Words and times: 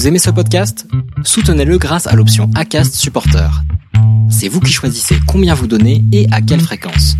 Vous 0.00 0.08
aimez 0.08 0.18
ce 0.18 0.30
podcast? 0.30 0.86
Soutenez-le 1.24 1.76
grâce 1.76 2.06
à 2.06 2.16
l'option 2.16 2.48
ACAST 2.54 2.94
Supporter. 2.94 3.50
C'est 4.30 4.48
vous 4.48 4.60
qui 4.60 4.72
choisissez 4.72 5.16
combien 5.26 5.52
vous 5.52 5.66
donnez 5.66 6.02
et 6.10 6.26
à 6.32 6.40
quelle 6.40 6.62
fréquence. 6.62 7.16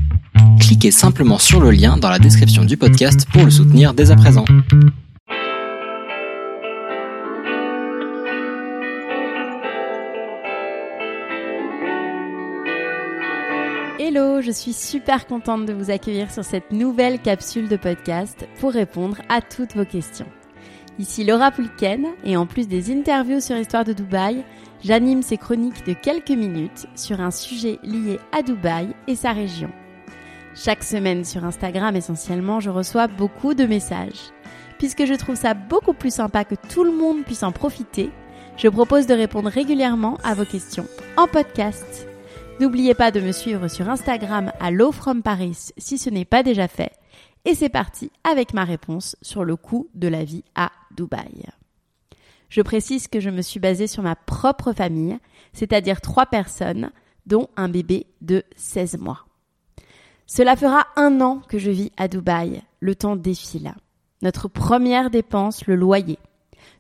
Cliquez 0.59 0.91
simplement 0.91 1.37
sur 1.37 1.61
le 1.61 1.73
lien 1.73 1.99
dans 1.99 2.09
la 2.09 2.19
description 2.19 2.65
du 2.65 2.79
podcast 2.79 3.27
pour 3.35 3.45
le 3.45 3.51
soutenir 3.51 3.93
dès 3.93 4.11
à 4.11 4.17
présent. 4.17 4.47
Hello, 13.99 14.41
je 14.41 14.53
suis 14.53 14.73
super 14.73 15.27
contente 15.27 15.67
de 15.67 15.75
vous 15.75 15.91
accueillir 15.91 16.33
sur 16.33 16.47
cette 16.47 16.73
nouvelle 16.73 17.19
capsule 17.19 17.69
de 17.69 17.77
podcast 17.77 18.49
pour 18.59 18.73
répondre 18.73 19.19
à 19.29 19.43
toutes 19.43 19.77
vos 19.77 19.85
questions. 19.85 20.25
Ici 20.99 21.25
Laura 21.25 21.51
Poulken 21.51 22.07
et 22.25 22.37
en 22.37 22.47
plus 22.47 22.69
des 22.69 22.93
interviews 22.93 23.41
sur 23.41 23.57
Histoire 23.57 23.85
de 23.85 23.93
Dubaï, 23.93 24.45
j'anime 24.83 25.23
ces 25.23 25.39
chroniques 25.39 25.87
de 25.87 25.95
quelques 25.95 26.31
minutes 26.31 26.87
sur 26.95 27.21
un 27.21 27.31
sujet 27.31 27.79
lié 27.83 28.19
à 28.33 28.43
Dubaï 28.43 28.89
et 29.07 29.15
sa 29.15 29.33
région. 29.33 29.71
Chaque 30.55 30.83
semaine 30.83 31.25
sur 31.25 31.45
Instagram 31.45 31.97
essentiellement, 31.97 32.61
je 32.61 32.71
reçois 32.71 33.07
beaucoup 33.07 33.55
de 33.55 33.65
messages. 33.65 34.33
Puisque 34.79 35.05
je 35.05 35.15
trouve 35.15 35.37
ça 35.37 35.55
beaucoup 35.55 35.93
plus 35.93 36.13
sympa 36.13 36.45
que 36.45 36.55
tout 36.55 36.85
le 36.85 36.93
monde 36.93 37.23
puisse 37.25 37.43
en 37.43 37.53
profiter, 37.53 38.11
je 38.57 38.69
propose 38.69 39.07
de 39.07 39.15
répondre 39.15 39.49
régulièrement 39.49 40.19
à 40.23 40.35
vos 40.35 40.45
questions 40.45 40.87
en 41.17 41.27
podcast. 41.27 42.07
N'oubliez 42.61 42.95
pas 42.95 43.11
de 43.11 43.21
me 43.21 43.33
suivre 43.33 43.69
sur 43.69 43.89
Instagram 43.89 44.53
à 44.61 44.71
Low 44.71 44.93
From 44.93 45.23
Paris 45.23 45.71
si 45.79 45.97
ce 45.97 46.11
n'est 46.11 46.27
pas 46.27 46.43
déjà 46.43 46.69
fait. 46.69 46.93
Et 47.45 47.55
c'est 47.55 47.69
parti 47.69 48.11
avec 48.23 48.53
ma 48.53 48.65
réponse 48.65 49.17
sur 49.23 49.45
le 49.45 49.57
coût 49.57 49.89
de 49.95 50.09
la 50.09 50.25
vie 50.25 50.45
à 50.55 50.71
Dubaï. 50.95 51.47
Je 52.51 52.63
précise 52.63 53.07
que 53.09 53.21
je 53.21 53.31
me 53.31 53.43
suis 53.43 53.61
basée 53.61 53.87
sur 53.87 54.03
ma 54.03 54.17
propre 54.17 54.73
famille, 54.73 55.19
c'est-à-dire 55.53 56.01
trois 56.01 56.27
personnes, 56.27 56.91
dont 57.27 57.49
un 57.57 57.69
bébé 57.69 58.07
de 58.21 58.43
16 58.57 58.99
mois. 58.99 59.27
Cela 60.27 60.57
fera 60.57 60.87
un 60.97 61.21
an 61.21 61.41
que 61.49 61.59
je 61.59 61.71
vis 61.71 61.93
à 61.97 62.09
Dubaï. 62.09 62.63
Le 62.81 62.95
temps 62.95 63.17
défile. 63.17 63.75
Notre 64.23 64.49
première 64.49 65.11
dépense, 65.11 65.67
le 65.67 65.77
loyer. 65.77 66.19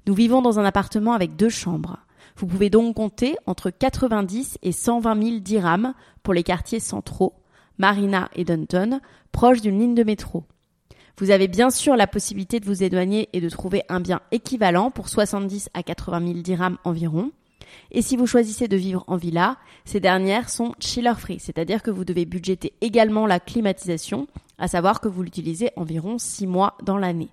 Nous 0.06 0.15
vivons 0.15 0.43
dans 0.43 0.59
un 0.59 0.65
appartement 0.65 1.12
avec 1.12 1.37
deux 1.37 1.49
chambres. 1.49 1.99
Vous 2.37 2.47
pouvez 2.47 2.71
donc 2.71 2.97
compter 2.97 3.37
entre 3.47 3.71
90 3.71 4.59
et 4.62 4.73
120 4.73 5.23
000 5.23 5.39
dirhams 5.41 5.95
pour 6.23 6.34
les 6.34 6.43
quartiers 6.43 6.81
centraux, 6.81 7.34
Marina 7.79 8.29
et 8.34 8.45
Downton, 8.45 9.01
proches 9.33 9.61
d'une 9.61 9.79
ligne 9.79 9.95
de 9.95 10.05
métro. 10.05 10.45
Vous 11.21 11.31
avez 11.31 11.49
bien 11.49 11.69
sûr 11.69 11.97
la 11.97 12.07
possibilité 12.07 12.61
de 12.61 12.65
vous 12.65 12.83
éloigner 12.83 13.29
et 13.35 13.43
de 13.43 13.49
trouver 13.51 13.83
un 13.91 14.01
bien 14.01 14.23
équivalent 14.33 14.91
pour 14.91 15.11
70 15.11 15.69
à 15.75 15.83
80 15.83 16.27
000 16.27 16.39
dirhams 16.41 16.79
environ. 16.83 17.31
Et 17.91 18.01
si 18.01 18.17
vous 18.17 18.27
choisissez 18.27 18.69
de 18.69 18.77
vivre 18.79 19.05
en 19.07 19.17
villa, 19.17 19.59
ces 19.85 20.01
dernières 20.01 20.49
sont 20.49 20.75
chiller 20.81 21.12
free, 21.19 21.39
c'est-à-dire 21.39 21.83
que 21.83 21.91
vous 21.91 22.07
devez 22.07 22.25
budgéter 22.25 22.73
également 22.81 23.27
la 23.27 23.39
climatisation, 23.39 24.29
à 24.57 24.67
savoir 24.67 25.03
que 25.03 25.09
vous 25.09 25.23
l'utilisez 25.23 25.73
environ 25.77 26.17
6 26.17 26.47
mois 26.47 26.79
dans 26.83 26.97
l'année. 26.97 27.29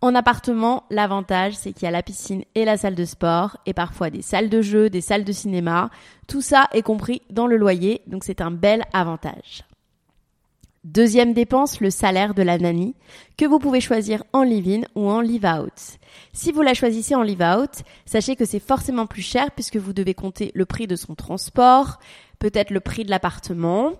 En 0.00 0.14
appartement, 0.14 0.84
l'avantage, 0.88 1.54
c'est 1.54 1.72
qu'il 1.72 1.84
y 1.84 1.88
a 1.88 1.90
la 1.90 2.04
piscine 2.04 2.44
et 2.54 2.64
la 2.64 2.76
salle 2.76 2.94
de 2.94 3.04
sport, 3.04 3.56
et 3.66 3.74
parfois 3.74 4.10
des 4.10 4.22
salles 4.22 4.48
de 4.48 4.62
jeu, 4.62 4.90
des 4.90 5.00
salles 5.00 5.24
de 5.24 5.32
cinéma. 5.32 5.90
Tout 6.28 6.40
ça 6.40 6.68
est 6.72 6.82
compris 6.82 7.22
dans 7.30 7.48
le 7.48 7.56
loyer, 7.56 8.02
donc 8.06 8.22
c'est 8.22 8.40
un 8.40 8.52
bel 8.52 8.84
avantage. 8.92 9.64
Deuxième 10.84 11.32
dépense, 11.32 11.80
le 11.80 11.90
salaire 11.90 12.34
de 12.34 12.42
la 12.42 12.58
nanny, 12.58 12.96
que 13.38 13.44
vous 13.44 13.60
pouvez 13.60 13.80
choisir 13.80 14.24
en 14.32 14.42
live-in 14.42 14.80
ou 14.96 15.08
en 15.08 15.20
live-out. 15.20 15.98
Si 16.32 16.50
vous 16.50 16.62
la 16.62 16.74
choisissez 16.74 17.14
en 17.14 17.22
live-out, 17.22 17.70
sachez 18.04 18.34
que 18.34 18.44
c'est 18.44 18.58
forcément 18.58 19.06
plus 19.06 19.22
cher 19.22 19.52
puisque 19.52 19.76
vous 19.76 19.92
devez 19.92 20.14
compter 20.14 20.50
le 20.56 20.66
prix 20.66 20.88
de 20.88 20.96
son 20.96 21.14
transport, 21.14 22.00
peut-être 22.40 22.70
le 22.70 22.80
prix 22.80 23.04
de 23.04 23.10
l'appartement, 23.10 23.92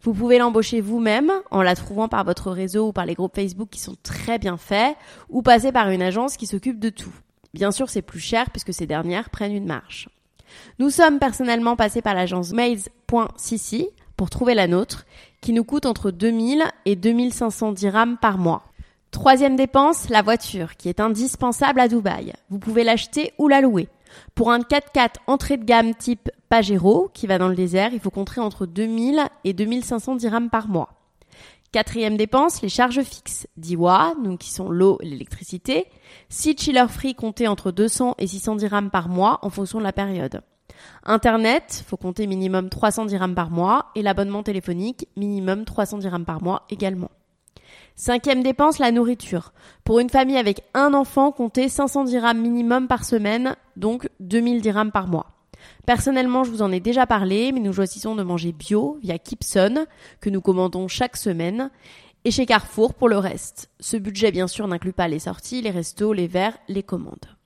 vous 0.00 0.14
pouvez 0.14 0.38
l'embaucher 0.38 0.80
vous-même 0.80 1.30
en 1.50 1.60
la 1.60 1.74
trouvant 1.74 2.08
par 2.08 2.24
votre 2.24 2.50
réseau 2.50 2.88
ou 2.88 2.92
par 2.94 3.04
les 3.04 3.14
groupes 3.14 3.36
Facebook 3.36 3.68
qui 3.68 3.80
sont 3.80 3.96
très 4.02 4.38
bien 4.38 4.56
faits 4.56 4.96
ou 5.28 5.42
passer 5.42 5.72
par 5.72 5.90
une 5.90 6.00
agence 6.00 6.38
qui 6.38 6.46
s'occupe 6.46 6.80
de 6.80 6.88
tout. 6.88 7.12
Bien 7.52 7.70
sûr, 7.70 7.90
c'est 7.90 8.00
plus 8.00 8.20
cher 8.20 8.48
puisque 8.48 8.72
ces 8.72 8.86
dernières 8.86 9.28
prennent 9.28 9.54
une 9.54 9.66
marge. 9.66 10.08
Nous 10.78 10.88
sommes 10.88 11.18
personnellement 11.18 11.76
passés 11.76 12.00
par 12.00 12.14
l'agence 12.14 12.52
Maze.cc 12.52 13.88
pour 14.20 14.28
trouver 14.28 14.52
la 14.52 14.66
nôtre 14.66 15.06
qui 15.40 15.54
nous 15.54 15.64
coûte 15.64 15.86
entre 15.86 16.10
2000 16.10 16.62
et 16.84 16.94
2500 16.94 17.72
dirhams 17.72 18.18
par 18.18 18.36
mois. 18.36 18.64
Troisième 19.12 19.56
dépense, 19.56 20.10
la 20.10 20.20
voiture 20.20 20.76
qui 20.76 20.90
est 20.90 21.00
indispensable 21.00 21.80
à 21.80 21.88
Dubaï. 21.88 22.34
Vous 22.50 22.58
pouvez 22.58 22.84
l'acheter 22.84 23.32
ou 23.38 23.48
la 23.48 23.62
louer. 23.62 23.88
Pour 24.34 24.52
un 24.52 24.58
4x4 24.58 25.14
entrée 25.26 25.56
de 25.56 25.64
gamme 25.64 25.94
type 25.94 26.30
Pajero 26.50 27.10
qui 27.14 27.26
va 27.26 27.38
dans 27.38 27.48
le 27.48 27.54
désert, 27.54 27.94
il 27.94 27.98
faut 27.98 28.10
compter 28.10 28.40
entre 28.40 28.66
2000 28.66 29.22
et 29.44 29.54
2500 29.54 30.16
dirhams 30.16 30.50
par 30.50 30.68
mois. 30.68 30.99
Quatrième 31.72 32.16
dépense, 32.16 32.62
les 32.62 32.68
charges 32.68 33.02
fixes. 33.02 33.46
d'Iwa, 33.56 34.14
donc 34.24 34.40
qui 34.40 34.50
sont 34.50 34.70
l'eau 34.70 34.98
et 35.02 35.06
l'électricité. 35.06 35.86
6 36.28 36.56
chiller 36.58 36.86
free 36.88 37.14
comptés 37.14 37.46
entre 37.46 37.70
200 37.70 38.16
et 38.18 38.26
600 38.26 38.56
dirhams 38.56 38.90
par 38.90 39.08
mois 39.08 39.38
en 39.42 39.50
fonction 39.50 39.78
de 39.78 39.84
la 39.84 39.92
période. 39.92 40.42
Internet, 41.04 41.84
faut 41.86 41.96
compter 41.96 42.26
minimum 42.26 42.70
300 42.70 43.06
dirhams 43.06 43.36
par 43.36 43.50
mois 43.50 43.86
et 43.94 44.02
l'abonnement 44.02 44.42
téléphonique, 44.42 45.06
minimum 45.16 45.64
300 45.64 45.98
dirhams 45.98 46.24
par 46.24 46.42
mois 46.42 46.64
également. 46.70 47.10
Cinquième 47.94 48.42
dépense, 48.42 48.78
la 48.78 48.90
nourriture. 48.90 49.52
Pour 49.84 50.00
une 50.00 50.10
famille 50.10 50.38
avec 50.38 50.62
un 50.74 50.92
enfant, 50.92 51.30
comptez 51.30 51.68
500 51.68 52.04
dirhams 52.04 52.40
minimum 52.40 52.88
par 52.88 53.04
semaine, 53.04 53.54
donc 53.76 54.08
2000 54.18 54.60
dirhams 54.60 54.90
par 54.90 55.06
mois. 55.06 55.39
Personnellement, 55.86 56.44
je 56.44 56.50
vous 56.50 56.62
en 56.62 56.72
ai 56.72 56.80
déjà 56.80 57.06
parlé, 57.06 57.52
mais 57.52 57.60
nous 57.60 57.72
choisissons 57.72 58.14
de 58.14 58.22
manger 58.22 58.52
bio 58.52 58.98
via 59.02 59.18
Kipson, 59.18 59.86
que 60.20 60.30
nous 60.30 60.40
commandons 60.40 60.88
chaque 60.88 61.16
semaine, 61.16 61.70
et 62.24 62.30
chez 62.30 62.46
Carrefour 62.46 62.94
pour 62.94 63.08
le 63.08 63.18
reste. 63.18 63.70
Ce 63.80 63.96
budget, 63.96 64.30
bien 64.30 64.46
sûr, 64.46 64.68
n'inclut 64.68 64.92
pas 64.92 65.08
les 65.08 65.20
sorties, 65.20 65.62
les 65.62 65.70
restos, 65.70 66.12
les 66.12 66.26
verres, 66.26 66.58
les 66.68 66.82
commandes. 66.82 67.36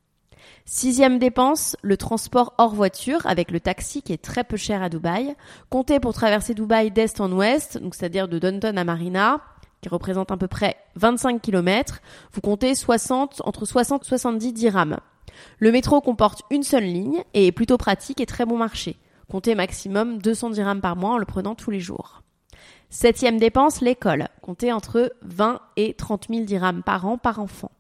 Sixième 0.67 1.19
dépense, 1.19 1.77
le 1.83 1.97
transport 1.97 2.55
hors 2.59 2.75
voiture 2.75 3.27
avec 3.27 3.51
le 3.51 3.61
taxi 3.61 4.03
qui 4.03 4.13
est 4.13 4.23
très 4.23 4.45
peu 4.45 4.57
cher 4.57 4.83
à 4.83 4.89
Dubaï. 4.89 5.35
Comptez 5.69 6.01
pour 6.01 6.15
traverser 6.15 6.55
Dubaï 6.55 6.91
d'est 6.91 7.21
en 7.21 7.31
ouest, 7.33 7.79
donc 7.79 7.95
c'est-à-dire 7.95 8.29
de 8.29 8.39
Downton 8.39 8.79
à 8.79 8.85
Marina, 8.85 9.41
qui 9.83 9.91
représente 9.91 10.31
à 10.31 10.39
peu 10.39 10.49
près 10.49 10.77
25 10.97 11.43
km, 11.43 12.01
vous 12.33 12.41
comptez 12.41 12.75
60, 12.75 13.43
entre 13.45 13.67
60 13.67 14.03
et 14.03 14.09
70 14.09 14.53
dirhams. 14.55 14.99
Le 15.59 15.73
métro 15.73 16.01
comporte 16.01 16.43
une 16.51 16.63
seule 16.63 16.85
ligne 16.85 17.23
et 17.35 17.47
est 17.47 17.53
plutôt 17.53 17.79
pratique 17.79 18.21
et 18.21 18.27
très 18.27 18.47
bon 18.47 18.57
marché. 18.57 18.97
Comptez 19.31 19.55
maximum 19.55 20.19
200 20.19 20.51
dirhams 20.51 20.81
par 20.81 20.97
mois 20.97 21.13
en 21.13 21.19
le 21.19 21.25
prenant 21.25 21.55
tous 21.55 21.71
les 21.71 21.81
jours. 21.81 22.23
Septième 22.91 23.39
dépense, 23.39 23.81
l'école. 23.81 24.29
Comptez 24.43 24.73
entre 24.73 25.13
20 25.23 25.61
et 25.77 25.95
30 25.95 26.27
000 26.31 26.45
dirhams 26.45 26.83
par 26.83 27.07
an 27.07 27.19
par 27.19 27.41
enfant. 27.41 27.73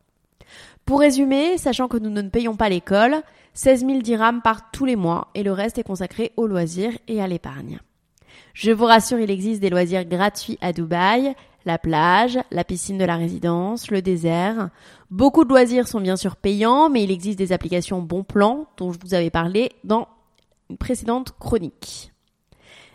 Pour 0.84 1.00
résumer, 1.00 1.56
sachant 1.56 1.88
que 1.88 1.96
nous 1.96 2.10
ne 2.10 2.22
payons 2.22 2.56
pas 2.56 2.68
l'école, 2.68 3.22
16 3.54 3.86
000 3.86 3.98
dirhams 4.00 4.42
par 4.42 4.70
tous 4.70 4.84
les 4.84 4.96
mois 4.96 5.28
et 5.34 5.42
le 5.42 5.52
reste 5.52 5.78
est 5.78 5.84
consacré 5.84 6.32
aux 6.36 6.46
loisirs 6.46 6.98
et 7.08 7.22
à 7.22 7.26
l'épargne. 7.26 7.78
Je 8.52 8.70
vous 8.70 8.84
rassure, 8.84 9.18
il 9.18 9.30
existe 9.30 9.60
des 9.60 9.70
loisirs 9.70 10.04
gratuits 10.04 10.58
à 10.60 10.72
Dubaï, 10.72 11.34
la 11.64 11.78
plage, 11.78 12.38
la 12.50 12.64
piscine 12.64 12.98
de 12.98 13.04
la 13.04 13.16
résidence, 13.16 13.90
le 13.90 14.02
désert. 14.02 14.70
Beaucoup 15.10 15.44
de 15.44 15.48
loisirs 15.48 15.88
sont 15.88 16.00
bien 16.00 16.16
sûr 16.16 16.36
payants, 16.36 16.90
mais 16.90 17.04
il 17.04 17.10
existe 17.10 17.38
des 17.38 17.52
applications 17.52 18.02
bon 18.02 18.22
plan 18.22 18.66
dont 18.76 18.92
je 18.92 18.98
vous 19.02 19.14
avais 19.14 19.30
parlé 19.30 19.72
dans 19.82 20.08
une 20.70 20.78
précédente 20.78 21.34
chronique. 21.38 22.13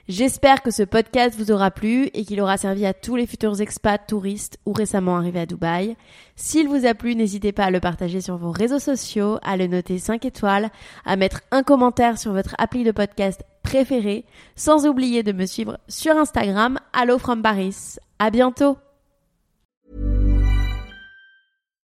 J'espère 0.09 0.64
que 0.64 0.72
ce 0.72 0.81
podcast 0.81 1.38
vous 1.38 1.52
aura 1.52 1.70
plu 1.70 2.09
et 2.16 2.25
qu'il 2.25 2.42
aura 2.42 2.58
servi 2.58 2.84
à 2.84 2.96
tous 2.96 3.16
les 3.16 3.28
futurs 3.28 3.62
expats, 3.62 4.08
touristes 4.08 4.58
ou 4.66 4.74
récemment 4.74 5.18
arrivés 5.18 5.42
à 5.42 5.46
Dubaï. 5.46 5.96
S'il 6.36 6.68
vous 6.68 6.88
a 6.88 6.96
plu, 6.96 7.14
n'hésitez 7.14 7.52
pas 7.52 7.66
à 7.66 7.70
le 7.70 7.80
partager 7.80 8.19
sur 8.19 8.36
vos 8.36 8.50
réseaux 8.50 8.80
sociaux, 8.80 9.38
à 9.44 9.56
le 9.56 9.68
noter 9.68 10.00
5 10.00 10.25
étoiles, 10.25 10.72
à 11.06 11.16
mettre 11.16 11.42
un 11.51 11.62
commentaire 11.62 12.18
sur 12.18 12.33
votre 12.33 12.56
appli 12.57 12.83
de 12.83 12.92
podcast 12.92 13.44
préféré, 13.62 14.25
sans 14.56 14.88
oublier 14.88 15.22
de 15.22 15.31
me 15.31 15.45
suivre 15.45 15.78
sur 15.88 16.18
Instagram, 16.18 16.80
Hello 17.00 17.19
from 17.19 17.44
Paris. 17.44 17.98
À 18.18 18.31
bientôt! 18.31 18.80